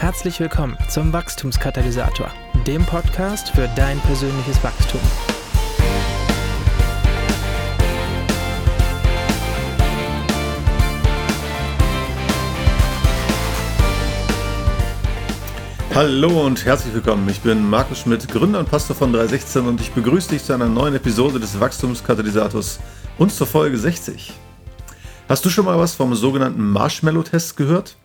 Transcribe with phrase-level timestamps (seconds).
[0.00, 2.32] Herzlich willkommen zum Wachstumskatalysator,
[2.66, 5.00] dem Podcast für dein persönliches Wachstum.
[15.94, 17.28] Hallo und herzlich willkommen.
[17.28, 20.70] Ich bin Markus Schmidt, Gründer und Pastor von 316 und ich begrüße dich zu einer
[20.70, 22.80] neuen Episode des Wachstumskatalysators
[23.18, 24.32] und zur Folge 60.
[25.28, 27.96] Hast du schon mal was vom sogenannten Marshmallow-Test gehört?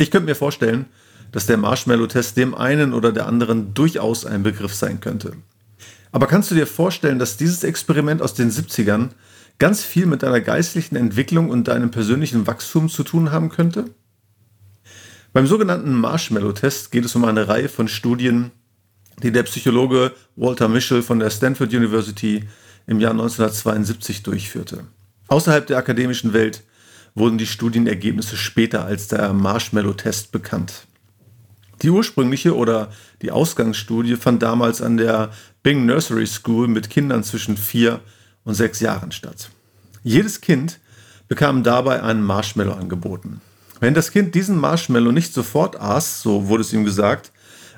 [0.00, 0.86] Ich könnte mir vorstellen,
[1.30, 5.34] dass der Marshmallow-Test dem einen oder der anderen durchaus ein Begriff sein könnte.
[6.10, 9.10] Aber kannst du dir vorstellen, dass dieses Experiment aus den 70ern
[9.58, 13.90] ganz viel mit deiner geistlichen Entwicklung und deinem persönlichen Wachstum zu tun haben könnte?
[15.34, 18.52] Beim sogenannten Marshmallow-Test geht es um eine Reihe von Studien,
[19.22, 22.48] die der Psychologe Walter Mischel von der Stanford University
[22.86, 24.84] im Jahr 1972 durchführte.
[25.28, 26.62] Außerhalb der akademischen Welt
[27.20, 30.86] wurden die Studienergebnisse später als der Marshmallow-Test bekannt.
[31.82, 32.90] Die ursprüngliche oder
[33.22, 35.30] die Ausgangsstudie fand damals an der
[35.62, 38.00] Bing Nursery School mit Kindern zwischen vier
[38.44, 39.50] und sechs Jahren statt.
[40.02, 40.80] Jedes Kind
[41.28, 43.42] bekam dabei einen Marshmallow angeboten.
[43.80, 47.32] Wenn das Kind diesen Marshmallow nicht sofort aß, so wurde es ihm gesagt,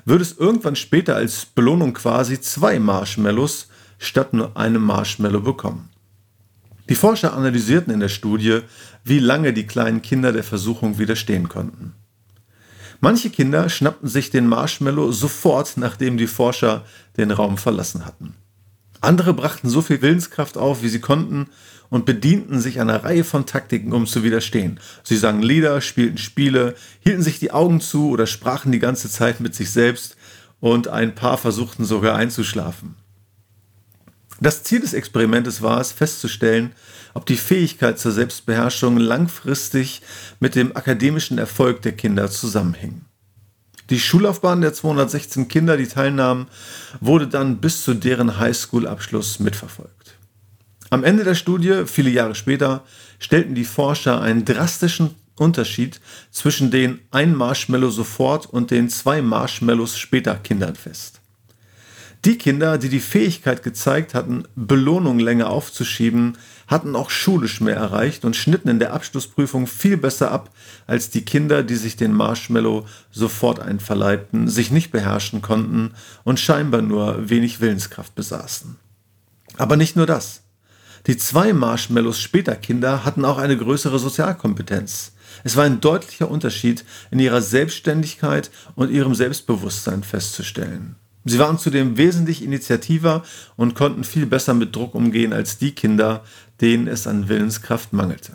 [0.05, 3.67] würde es irgendwann später als Belohnung quasi zwei Marshmallows
[3.99, 5.89] statt nur einem Marshmallow bekommen.
[6.89, 8.61] Die Forscher analysierten in der Studie,
[9.03, 11.93] wie lange die kleinen Kinder der Versuchung widerstehen konnten.
[12.99, 16.85] Manche Kinder schnappten sich den Marshmallow sofort, nachdem die Forscher
[17.17, 18.33] den Raum verlassen hatten.
[19.01, 21.47] Andere brachten so viel Willenskraft auf, wie sie konnten,
[21.89, 24.79] und bedienten sich einer Reihe von Taktiken, um zu widerstehen.
[25.03, 29.41] Sie sangen Lieder, spielten Spiele, hielten sich die Augen zu oder sprachen die ganze Zeit
[29.41, 30.15] mit sich selbst,
[30.59, 32.95] und ein paar versuchten sogar einzuschlafen.
[34.43, 36.73] Das Ziel des Experimentes war es, festzustellen,
[37.13, 40.01] ob die Fähigkeit zur Selbstbeherrschung langfristig
[40.41, 43.05] mit dem akademischen Erfolg der Kinder zusammenhing.
[43.89, 46.47] Die Schullaufbahn der 216 Kinder, die teilnahmen,
[46.99, 50.17] wurde dann bis zu deren Highschool-Abschluss mitverfolgt.
[50.89, 52.83] Am Ende der Studie, viele Jahre später,
[53.19, 56.01] stellten die Forscher einen drastischen Unterschied
[56.31, 61.22] zwischen den ein Marshmallow sofort und den zwei Marshmallows später Kindern fest.
[62.25, 68.23] Die Kinder, die die Fähigkeit gezeigt hatten, Belohnung länger aufzuschieben, hatten auch schulisch mehr erreicht
[68.23, 70.49] und schnitten in der Abschlussprüfung viel besser ab
[70.87, 75.91] als die Kinder, die sich den Marshmallow sofort einverleibten, sich nicht beherrschen konnten
[76.23, 78.77] und scheinbar nur wenig Willenskraft besaßen.
[79.57, 80.43] Aber nicht nur das.
[81.07, 85.11] Die zwei Marshmallows später Kinder hatten auch eine größere Sozialkompetenz.
[85.43, 90.95] Es war ein deutlicher Unterschied in ihrer Selbstständigkeit und ihrem Selbstbewusstsein festzustellen.
[91.25, 93.23] Sie waren zudem wesentlich initiativer
[93.55, 96.23] und konnten viel besser mit Druck umgehen als die Kinder,
[96.61, 98.33] denen es an Willenskraft mangelte.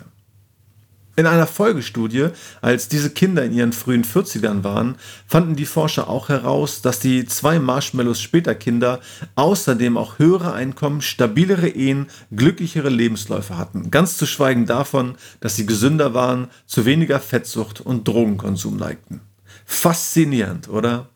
[1.19, 2.29] In einer Folgestudie,
[2.61, 4.95] als diese Kinder in ihren frühen 40ern waren,
[5.27, 9.01] fanden die Forscher auch heraus, dass die zwei Marshmallows später Kinder
[9.35, 13.91] außerdem auch höhere Einkommen, stabilere Ehen, glücklichere Lebensläufe hatten.
[13.91, 19.19] Ganz zu schweigen davon, dass sie gesünder waren, zu weniger Fettsucht und Drogenkonsum neigten.
[19.65, 21.09] Faszinierend, oder?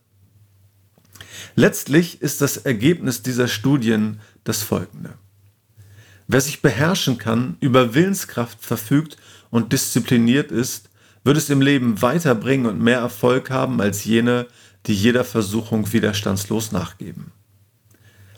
[1.55, 5.13] Letztlich ist das Ergebnis dieser Studien das folgende.
[6.27, 9.17] Wer sich beherrschen kann, über Willenskraft verfügt
[9.49, 10.89] und diszipliniert ist,
[11.23, 14.47] wird es im Leben weiterbringen und mehr Erfolg haben als jene,
[14.87, 17.31] die jeder Versuchung widerstandslos nachgeben.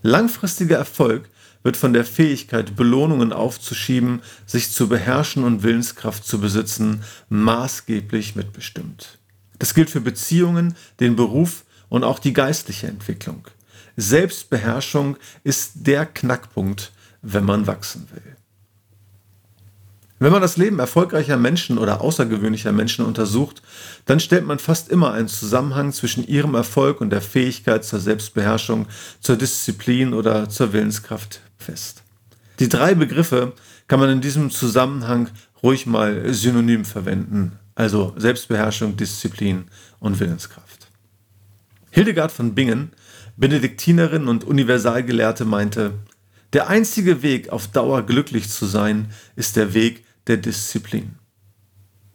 [0.02, 1.30] Langfristiger Erfolg
[1.64, 9.18] wird von der Fähigkeit, Belohnungen aufzuschieben, sich zu beherrschen und Willenskraft zu besitzen, maßgeblich mitbestimmt.
[9.58, 11.64] Das gilt für Beziehungen, den Beruf
[11.96, 13.48] und auch die geistliche Entwicklung.
[13.96, 16.92] Selbstbeherrschung ist der Knackpunkt,
[17.22, 18.36] wenn man wachsen will.
[20.20, 23.62] Wenn man das Leben erfolgreicher Menschen oder außergewöhnlicher Menschen untersucht,
[24.04, 28.88] dann stellt man fast immer einen Zusammenhang zwischen ihrem Erfolg und der Fähigkeit zur Selbstbeherrschung,
[29.22, 32.04] zur Disziplin oder zur Willenskraft fest.
[32.60, 33.54] Die drei Begriffe
[33.88, 35.30] kann man in diesem Zusammenhang
[35.64, 39.70] ruhig mal synonym verwenden, also Selbstbeherrschung, Disziplin
[40.02, 40.85] und Willenskraft.
[41.96, 42.92] Hildegard von Bingen,
[43.38, 45.94] Benediktinerin und Universalgelehrte, meinte,
[46.52, 51.16] der einzige Weg, auf Dauer glücklich zu sein, ist der Weg der Disziplin.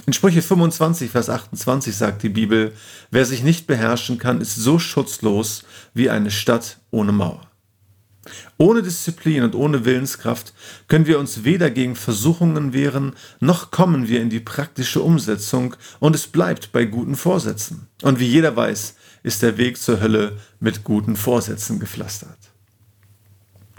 [0.04, 2.74] In Sprüche 25, Vers 28 sagt die Bibel,
[3.10, 7.50] wer sich nicht beherrschen kann, ist so schutzlos wie eine Stadt ohne Mauer.
[8.58, 10.52] Ohne Disziplin und ohne Willenskraft
[10.88, 16.14] können wir uns weder gegen Versuchungen wehren, noch kommen wir in die praktische Umsetzung und
[16.14, 17.88] es bleibt bei guten Vorsätzen.
[18.02, 22.38] Und wie jeder weiß, ist der Weg zur Hölle mit guten Vorsätzen gepflastert.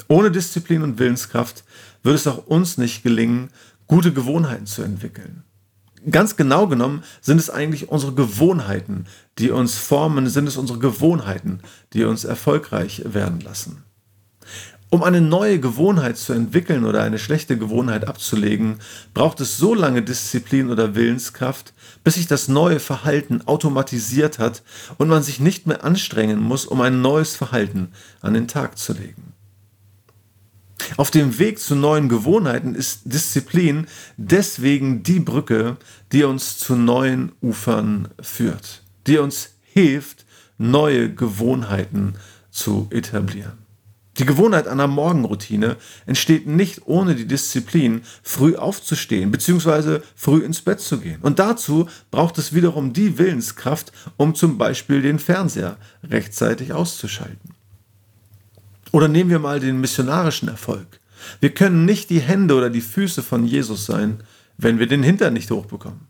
[0.07, 1.63] Ohne Disziplin und Willenskraft
[2.03, 3.49] wird es auch uns nicht gelingen,
[3.87, 5.43] gute Gewohnheiten zu entwickeln.
[6.09, 9.05] Ganz genau genommen sind es eigentlich unsere Gewohnheiten,
[9.37, 11.59] die uns formen, sind es unsere Gewohnheiten,
[11.93, 13.83] die uns erfolgreich werden lassen.
[14.93, 18.75] Um eine neue Gewohnheit zu entwickeln oder eine schlechte Gewohnheit abzulegen,
[19.13, 21.73] braucht es so lange Disziplin oder Willenskraft,
[22.03, 24.63] bis sich das neue Verhalten automatisiert hat
[24.97, 28.91] und man sich nicht mehr anstrengen muss, um ein neues Verhalten an den Tag zu
[28.91, 29.31] legen.
[30.97, 33.87] Auf dem Weg zu neuen Gewohnheiten ist Disziplin
[34.17, 35.77] deswegen die Brücke,
[36.11, 40.25] die uns zu neuen Ufern führt, die uns hilft,
[40.57, 42.15] neue Gewohnheiten
[42.49, 43.60] zu etablieren.
[44.17, 49.99] Die Gewohnheit einer Morgenroutine entsteht nicht ohne die Disziplin, früh aufzustehen bzw.
[50.15, 51.21] früh ins Bett zu gehen.
[51.21, 57.55] Und dazu braucht es wiederum die Willenskraft, um zum Beispiel den Fernseher rechtzeitig auszuschalten.
[58.91, 60.99] Oder nehmen wir mal den missionarischen Erfolg.
[61.39, 64.23] Wir können nicht die Hände oder die Füße von Jesus sein,
[64.57, 66.07] wenn wir den Hintern nicht hochbekommen.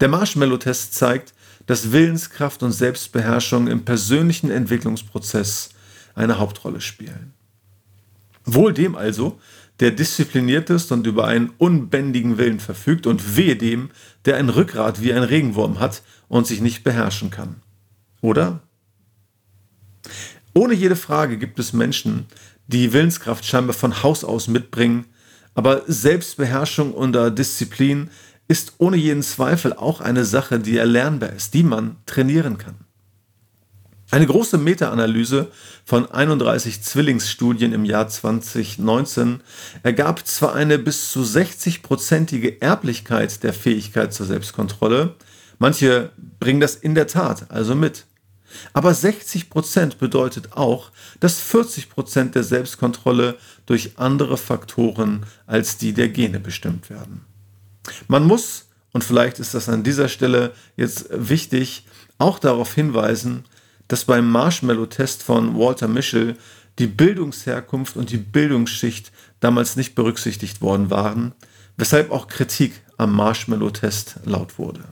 [0.00, 1.34] Der Marshmallow-Test zeigt,
[1.66, 5.70] dass Willenskraft und Selbstbeherrschung im persönlichen Entwicklungsprozess
[6.14, 7.32] eine Hauptrolle spielen.
[8.44, 9.38] Wohl dem also,
[9.80, 13.90] der diszipliniert ist und über einen unbändigen Willen verfügt, und wehe dem,
[14.24, 17.56] der ein Rückgrat wie ein Regenwurm hat und sich nicht beherrschen kann.
[18.20, 18.60] Oder?
[20.54, 22.26] Ohne jede Frage gibt es Menschen,
[22.66, 25.06] die Willenskraft scheinbar von Haus aus mitbringen,
[25.54, 28.10] aber Selbstbeherrschung unter Disziplin
[28.48, 32.76] ist ohne jeden Zweifel auch eine Sache, die erlernbar ist, die man trainieren kann.
[34.12, 35.52] Eine große Meta-Analyse
[35.84, 39.40] von 31 Zwillingsstudien im Jahr 2019
[39.84, 45.14] ergab zwar eine bis zu 60-prozentige Erblichkeit der Fähigkeit zur Selbstkontrolle,
[45.60, 46.10] manche
[46.40, 48.06] bringen das in der Tat also mit.
[48.72, 50.90] Aber 60 Prozent bedeutet auch,
[51.20, 53.36] dass 40 Prozent der Selbstkontrolle
[53.66, 57.24] durch andere Faktoren als die der Gene bestimmt werden.
[58.08, 61.86] Man muss, und vielleicht ist das an dieser Stelle jetzt wichtig,
[62.18, 63.44] auch darauf hinweisen,
[63.90, 66.36] dass beim Marshmallow-Test von Walter Mischel
[66.78, 69.10] die Bildungsherkunft und die Bildungsschicht
[69.40, 71.32] damals nicht berücksichtigt worden waren,
[71.76, 74.84] weshalb auch Kritik am Marshmallow-Test laut wurde.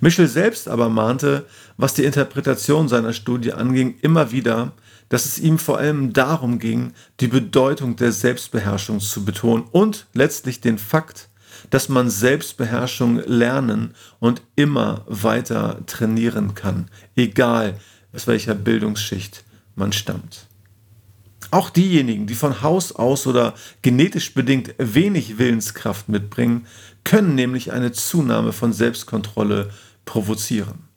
[0.00, 1.44] Mischel selbst aber mahnte,
[1.76, 4.74] was die Interpretation seiner Studie anging, immer wieder,
[5.08, 10.60] dass es ihm vor allem darum ging, die Bedeutung der Selbstbeherrschung zu betonen und letztlich
[10.60, 11.30] den Fakt,
[11.72, 17.80] dass man Selbstbeherrschung lernen und immer weiter trainieren kann, egal
[18.12, 19.42] aus welcher Bildungsschicht
[19.74, 20.48] man stammt.
[21.50, 26.66] Auch diejenigen, die von Haus aus oder genetisch bedingt wenig Willenskraft mitbringen,
[27.04, 29.70] können nämlich eine Zunahme von Selbstkontrolle
[30.04, 30.91] provozieren.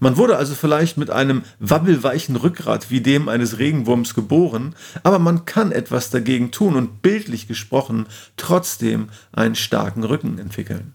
[0.00, 5.44] Man wurde also vielleicht mit einem wabbelweichen Rückgrat wie dem eines Regenwurms geboren, aber man
[5.44, 8.06] kann etwas dagegen tun und bildlich gesprochen
[8.36, 10.94] trotzdem einen starken Rücken entwickeln.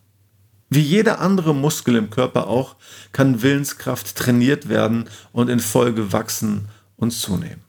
[0.69, 2.77] Wie jeder andere Muskel im Körper auch,
[3.11, 7.61] kann Willenskraft trainiert werden und in Folge wachsen und zunehmen.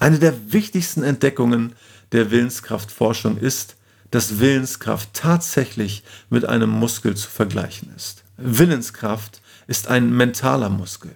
[0.00, 1.74] Eine der wichtigsten Entdeckungen
[2.12, 3.76] der Willenskraftforschung ist,
[4.10, 8.22] dass Willenskraft tatsächlich mit einem Muskel zu vergleichen ist.
[8.36, 11.12] Willenskraft ist ein mentaler Muskel.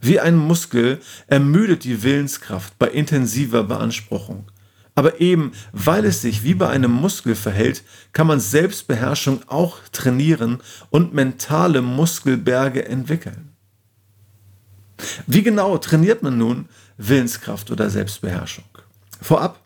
[0.00, 4.50] Wie ein Muskel ermüdet die Willenskraft bei intensiver Beanspruchung.
[4.94, 10.60] Aber eben weil es sich wie bei einem Muskel verhält, kann man Selbstbeherrschung auch trainieren
[10.90, 13.52] und mentale Muskelberge entwickeln.
[15.26, 18.64] Wie genau trainiert man nun Willenskraft oder Selbstbeherrschung?
[19.20, 19.60] Vorab,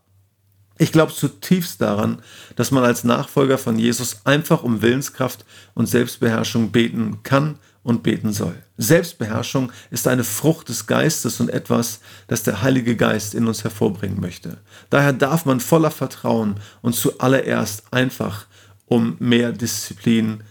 [0.79, 2.23] ich glaube zutiefst daran,
[2.57, 5.45] dass man als Nachfolger von Jesus einfach um Willenskraft
[5.75, 8.55] und Selbstbeherrschung beten kann und beten soll.
[8.77, 14.21] Selbstbeherrschung ist eine Frucht des Geistes und etwas, das der Heilige Geist in uns hervorbringen
[14.21, 14.59] möchte.
[14.91, 18.47] Daher darf man voller Vertrauen und zuallererst einfach
[18.87, 20.43] um mehr Disziplin,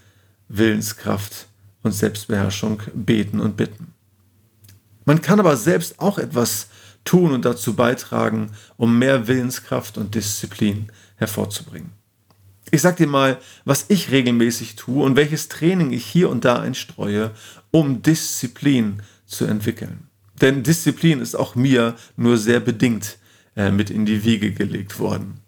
[0.47, 1.47] Willenskraft
[1.83, 3.93] und Selbstbeherrschung beten und bitten.
[5.05, 6.67] Man kann aber selbst auch etwas
[7.03, 11.98] tun und dazu beitragen, um mehr Willenskraft und Disziplin hervorzubringen.
[12.71, 16.59] Ich sag dir mal, was ich regelmäßig tue und welches Training ich hier und da
[16.59, 17.31] einstreue,
[17.71, 20.07] um Disziplin zu entwickeln.
[20.41, 23.17] Denn Disziplin ist auch mir nur sehr bedingt
[23.55, 25.41] äh, mit in die Wiege gelegt worden.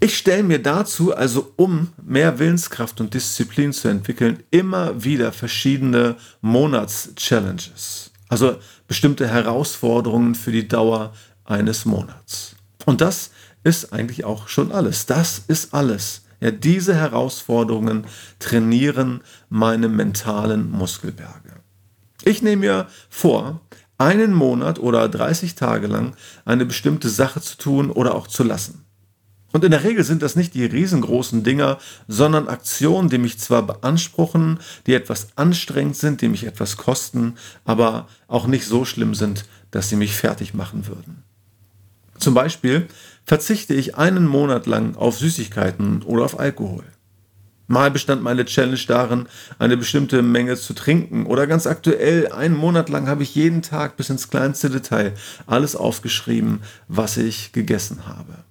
[0.00, 6.16] Ich stelle mir dazu also, um mehr Willenskraft und Disziplin zu entwickeln, immer wieder verschiedene
[6.42, 8.10] Monats-Challenges.
[8.28, 12.54] Also bestimmte Herausforderungen für die Dauer eines Monats.
[12.84, 13.30] Und das
[13.64, 15.06] ist eigentlich auch schon alles.
[15.06, 16.22] Das ist alles.
[16.40, 18.06] Ja, diese Herausforderungen
[18.38, 21.54] trainieren meine mentalen Muskelberge.
[22.22, 23.60] Ich nehme mir vor,
[23.98, 28.84] einen Monat oder 30 Tage lang eine bestimmte Sache zu tun oder auch zu lassen.
[29.52, 31.78] Und in der Regel sind das nicht die riesengroßen Dinger,
[32.08, 38.08] sondern Aktionen, die mich zwar beanspruchen, die etwas anstrengend sind, die mich etwas kosten, aber
[38.26, 41.22] auch nicht so schlimm sind, dass sie mich fertig machen würden.
[42.18, 42.88] Zum Beispiel
[43.24, 46.84] verzichte ich einen Monat lang auf Süßigkeiten oder auf Alkohol.
[47.66, 49.26] Mal bestand meine Challenge darin,
[49.58, 51.24] eine bestimmte Menge zu trinken.
[51.24, 55.14] Oder ganz aktuell, einen Monat lang habe ich jeden Tag bis ins kleinste Detail
[55.46, 58.44] alles aufgeschrieben, was ich gegessen habe.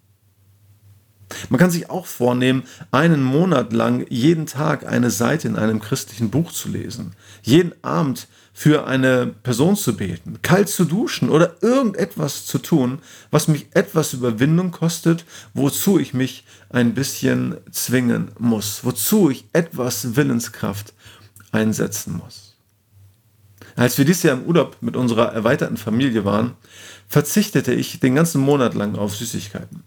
[1.50, 6.30] Man kann sich auch vornehmen, einen Monat lang jeden Tag eine Seite in einem christlichen
[6.30, 12.46] Buch zu lesen, jeden Abend für eine Person zu beten, kalt zu duschen oder irgendetwas
[12.46, 13.00] zu tun,
[13.32, 15.26] was mich etwas Überwindung kostet,
[15.56, 20.94] wozu ich mich ein bisschen zwingen muss, wozu ich etwas Willenskraft
[21.52, 22.56] einsetzen muss.
[23.76, 26.54] Als wir dieses Jahr im Urlaub mit unserer erweiterten Familie waren,
[27.08, 29.84] verzichtete ich den ganzen Monat lang auf Süßigkeiten.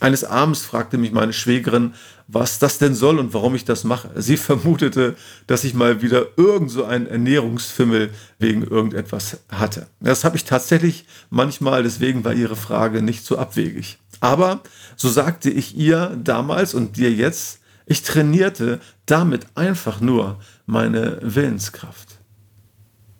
[0.00, 1.92] Eines Abends fragte mich meine Schwägerin,
[2.26, 4.10] was das denn soll und warum ich das mache.
[4.16, 5.14] Sie vermutete,
[5.46, 9.86] dass ich mal wieder irgend so einen Ernährungsfimmel wegen irgendetwas hatte.
[10.00, 13.98] Das habe ich tatsächlich manchmal, deswegen war ihre Frage nicht so abwegig.
[14.20, 14.62] Aber
[14.96, 22.20] so sagte ich ihr damals und dir jetzt, ich trainierte damit einfach nur meine Willenskraft.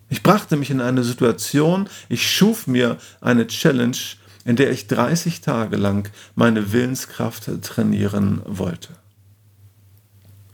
[0.09, 3.97] Ich brachte mich in eine Situation, ich schuf mir eine Challenge,
[4.45, 8.89] in der ich 30 Tage lang meine Willenskraft trainieren wollte.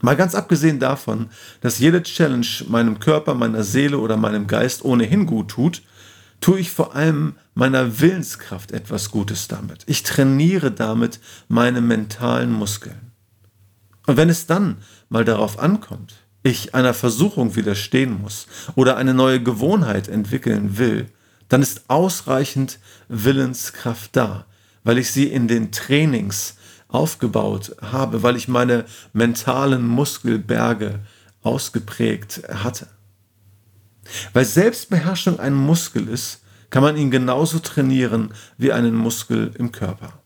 [0.01, 1.29] Mal ganz abgesehen davon,
[1.61, 5.81] dass jede Challenge meinem Körper, meiner Seele oder meinem Geist ohnehin gut tut,
[6.39, 9.83] tue ich vor allem meiner Willenskraft etwas Gutes damit.
[9.87, 13.11] Ich trainiere damit meine mentalen Muskeln.
[14.05, 14.77] Und wenn es dann
[15.09, 16.13] mal darauf ankommt,
[16.43, 21.07] ich einer Versuchung widerstehen muss oder eine neue Gewohnheit entwickeln will,
[21.49, 24.45] dann ist ausreichend Willenskraft da,
[24.83, 30.99] weil ich sie in den Trainings aufgebaut habe, weil ich meine mentalen Muskelberge
[31.41, 32.87] ausgeprägt hatte.
[34.33, 40.21] Weil Selbstbeherrschung ein Muskel ist, kann man ihn genauso trainieren wie einen Muskel im Körper.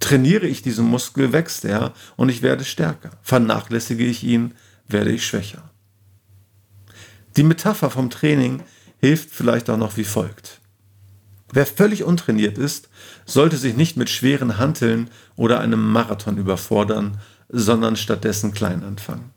[0.00, 3.10] Trainiere ich diesen Muskel, wächst er und ich werde stärker.
[3.22, 4.54] Vernachlässige ich ihn,
[4.86, 5.70] werde ich schwächer.
[7.36, 8.62] Die Metapher vom Training
[9.04, 10.60] hilft vielleicht auch noch wie folgt.
[11.52, 12.88] Wer völlig untrainiert ist,
[13.26, 17.20] sollte sich nicht mit schweren Hanteln oder einem Marathon überfordern,
[17.50, 19.30] sondern stattdessen klein anfangen.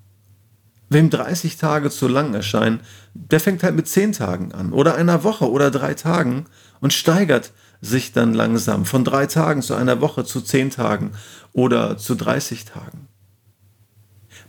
[0.88, 2.80] Wem 30 Tage zu lang erscheinen,
[3.14, 6.46] der fängt halt mit 10 Tagen an oder einer Woche oder drei Tagen
[6.80, 11.12] und steigert sich dann langsam von drei Tagen zu einer Woche zu 10 Tagen
[11.52, 13.10] oder zu 30 Tagen.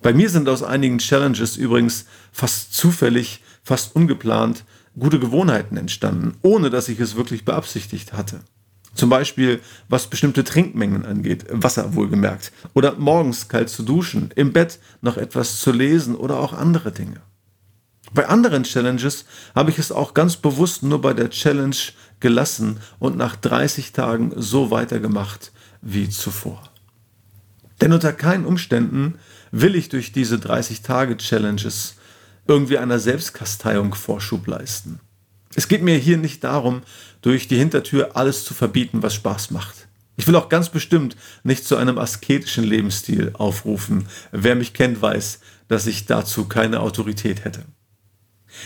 [0.01, 4.65] Bei mir sind aus einigen Challenges übrigens fast zufällig, fast ungeplant
[4.99, 8.41] gute Gewohnheiten entstanden, ohne dass ich es wirklich beabsichtigt hatte.
[8.95, 14.81] Zum Beispiel, was bestimmte Trinkmengen angeht, Wasser wohlgemerkt, oder morgens kalt zu duschen, im Bett
[15.03, 17.21] noch etwas zu lesen oder auch andere Dinge.
[18.13, 21.77] Bei anderen Challenges habe ich es auch ganz bewusst nur bei der Challenge
[22.21, 25.53] gelassen und nach 30 Tagen so weitergemacht
[25.83, 26.63] wie zuvor.
[27.81, 29.19] Denn unter keinen Umständen
[29.53, 31.98] will ich durch diese 30-Tage-Challenges
[32.49, 35.01] irgendwie einer Selbstkasteiung Vorschub leisten.
[35.55, 36.83] Es geht mir hier nicht darum,
[37.23, 39.87] durch die Hintertür alles zu verbieten, was Spaß macht.
[40.17, 44.09] Ich will auch ganz bestimmt nicht zu einem asketischen Lebensstil aufrufen.
[44.33, 45.39] Wer mich kennt, weiß,
[45.69, 47.65] dass ich dazu keine Autorität hätte.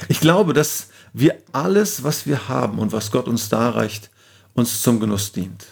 [0.09, 4.11] Ich glaube, dass wir alles, was wir haben und was Gott uns darreicht,
[4.55, 5.67] uns zum Genuss dient.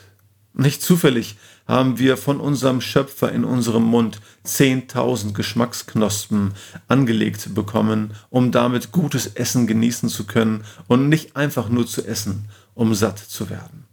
[0.52, 1.37] Nicht zufällig
[1.70, 6.54] haben wir von unserem Schöpfer in unserem Mund 10.000 Geschmacksknospen
[6.88, 12.48] angelegt bekommen, um damit gutes Essen genießen zu können und nicht einfach nur zu essen,
[12.74, 13.84] um satt zu werden.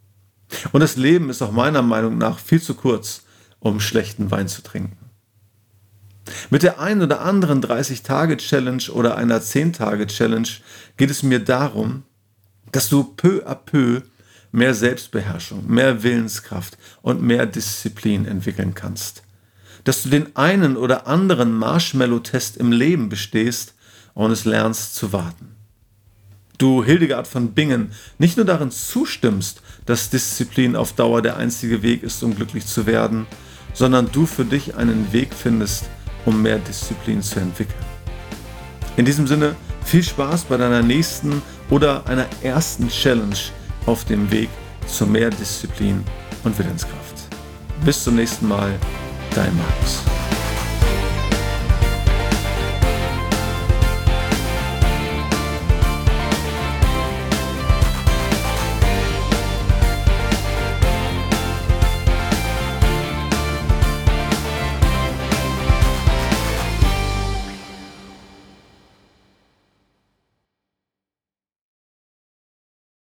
[0.72, 3.22] Und das Leben ist auch meiner Meinung nach viel zu kurz,
[3.60, 4.98] um schlechten Wein zu trinken.
[6.50, 10.50] Mit der einen oder anderen 30-Tage-Challenge oder einer 10-Tage-Challenge
[10.98, 12.04] geht es mir darum,
[12.72, 14.02] dass du peu à peu
[14.58, 19.22] mehr Selbstbeherrschung, mehr Willenskraft und mehr Disziplin entwickeln kannst.
[19.84, 23.76] Dass du den einen oder anderen Marshmallow-Test im Leben bestehst
[24.16, 25.56] und es lernst zu warten.
[26.58, 32.02] Du, Hildegard von Bingen, nicht nur darin zustimmst, dass Disziplin auf Dauer der einzige Weg
[32.02, 33.28] ist, um glücklich zu werden,
[33.74, 35.86] sondern du für dich einen Weg findest,
[36.26, 37.86] um mehr Disziplin zu entwickeln.
[38.98, 43.38] In diesem Sinne, viel Spaß bei deiner nächsten oder einer ersten Challenge,
[43.88, 44.50] auf dem Weg
[44.86, 46.04] zu mehr Disziplin
[46.44, 47.16] und Willenskraft.
[47.84, 48.72] Bis zum nächsten Mal,
[49.34, 50.04] dein Markus.